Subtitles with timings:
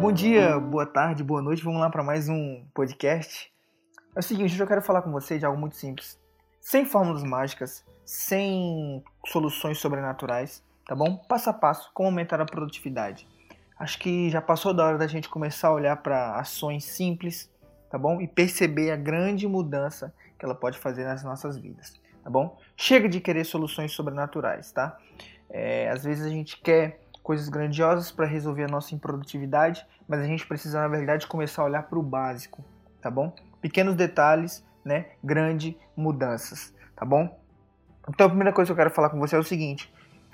[0.00, 1.62] Bom dia, boa tarde, boa noite.
[1.62, 3.52] Vamos lá para mais um podcast.
[4.16, 6.18] É o seguinte, hoje eu quero falar com você de algo muito simples.
[6.58, 11.18] Sem fórmulas mágicas, sem soluções sobrenaturais, tá bom?
[11.28, 13.28] Passo a passo, como aumentar a produtividade.
[13.78, 17.52] Acho que já passou da hora da gente começar a olhar para ações simples,
[17.90, 18.22] tá bom?
[18.22, 21.92] E perceber a grande mudança que ela pode fazer nas nossas vidas,
[22.24, 22.58] tá bom?
[22.74, 24.96] Chega de querer soluções sobrenaturais, tá?
[25.50, 30.24] É, às vezes a gente quer coisas grandiosas para resolver a nossa improdutividade, mas a
[30.24, 32.64] gente precisa, na verdade, começar a olhar para o básico,
[33.00, 33.34] tá bom?
[33.60, 35.06] Pequenos detalhes, né?
[35.22, 37.38] Grande mudanças, tá bom?
[38.08, 39.92] Então a primeira coisa que eu quero falar com você é o seguinte: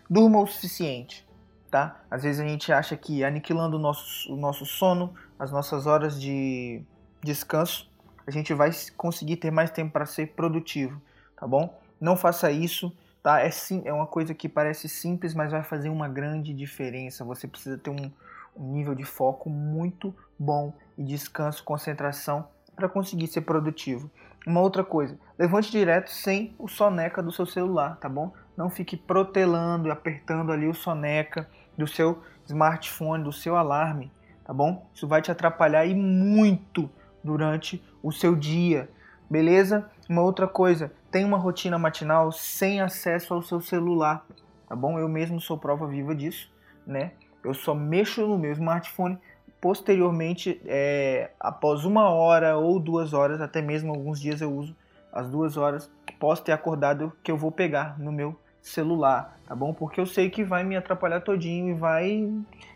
[0.08, 1.26] durma o suficiente,
[1.70, 2.00] tá?
[2.10, 6.20] Às vezes a gente acha que aniquilando o nosso, o nosso sono, as nossas horas
[6.20, 6.82] de
[7.22, 7.90] descanso,
[8.26, 11.00] a gente vai conseguir ter mais tempo para ser produtivo,
[11.36, 11.78] tá bom?
[12.00, 12.92] Não faça isso
[13.26, 13.40] Tá?
[13.40, 17.24] É, sim, é uma coisa que parece simples, mas vai fazer uma grande diferença.
[17.24, 18.08] Você precisa ter um,
[18.56, 22.46] um nível de foco muito bom e descanso, concentração
[22.76, 24.08] para conseguir ser produtivo.
[24.46, 28.32] Uma outra coisa, levante direto sem o soneca do seu celular, tá bom?
[28.56, 34.12] Não fique protelando e apertando ali o soneca do seu smartphone, do seu alarme,
[34.44, 34.88] tá bom?
[34.94, 36.88] Isso vai te atrapalhar e muito
[37.24, 38.88] durante o seu dia,
[39.28, 39.90] beleza?
[40.08, 44.24] Uma outra coisa, tem uma rotina matinal sem acesso ao seu celular,
[44.68, 44.98] tá bom?
[44.98, 46.50] Eu mesmo sou prova viva disso,
[46.86, 47.12] né?
[47.42, 49.18] Eu só mexo no meu smartphone
[49.60, 54.76] posteriormente, é, após uma hora ou duas horas, até mesmo alguns dias eu uso
[55.12, 55.90] as duas horas,
[56.20, 59.72] posso ter acordado que eu vou pegar no meu celular, tá bom?
[59.72, 62.30] Porque eu sei que vai me atrapalhar todinho e vai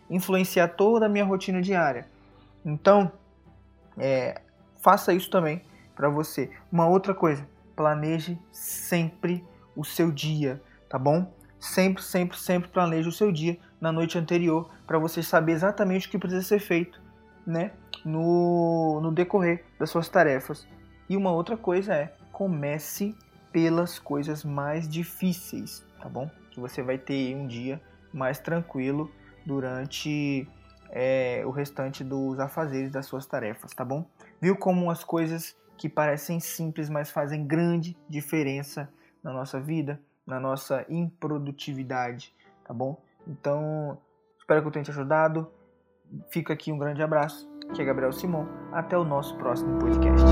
[0.08, 2.08] influenciar toda a minha rotina diária.
[2.64, 3.12] Então,
[3.98, 4.40] é,
[4.80, 5.62] faça isso também
[6.00, 6.50] para você.
[6.72, 9.44] Uma outra coisa, planeje sempre
[9.76, 11.30] o seu dia, tá bom?
[11.58, 16.10] Sempre, sempre, sempre planeje o seu dia na noite anterior para você saber exatamente o
[16.10, 16.98] que precisa ser feito,
[17.46, 17.72] né?
[18.02, 20.66] No, no decorrer das suas tarefas.
[21.06, 23.14] E uma outra coisa é comece
[23.52, 26.30] pelas coisas mais difíceis, tá bom?
[26.50, 27.78] Que você vai ter um dia
[28.10, 29.10] mais tranquilo
[29.44, 30.48] durante
[30.88, 34.08] é, o restante dos afazeres das suas tarefas, tá bom?
[34.40, 38.86] Viu como as coisas que parecem simples, mas fazem grande diferença
[39.24, 42.34] na nossa vida, na nossa improdutividade,
[42.66, 43.02] tá bom?
[43.26, 43.96] Então,
[44.38, 45.50] espero que eu tenha te ajudado.
[46.28, 48.44] Fica aqui um grande abraço, que é Gabriel Simon.
[48.70, 50.22] Até o nosso próximo podcast.